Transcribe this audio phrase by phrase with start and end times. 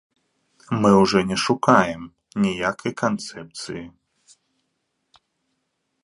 [0.83, 2.01] Мы ўжо не шукаем
[2.45, 3.83] ніякай канцэпцыі.